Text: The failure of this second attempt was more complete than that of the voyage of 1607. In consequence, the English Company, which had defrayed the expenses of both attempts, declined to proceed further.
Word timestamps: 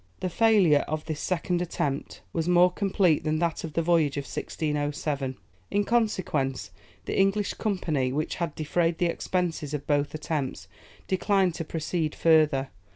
The 0.19 0.29
failure 0.29 0.83
of 0.87 1.05
this 1.05 1.19
second 1.19 1.61
attempt 1.61 2.21
was 2.33 2.49
more 2.49 2.71
complete 2.71 3.23
than 3.23 3.37
that 3.37 3.63
of 3.63 3.73
the 3.73 3.83
voyage 3.83 4.17
of 4.17 4.23
1607. 4.23 5.37
In 5.69 5.83
consequence, 5.83 6.71
the 7.05 7.15
English 7.19 7.53
Company, 7.53 8.11
which 8.11 8.37
had 8.37 8.55
defrayed 8.55 8.97
the 8.97 9.05
expenses 9.05 9.75
of 9.75 9.85
both 9.85 10.15
attempts, 10.15 10.67
declined 11.07 11.53
to 11.53 11.63
proceed 11.65 12.15
further. 12.15 12.71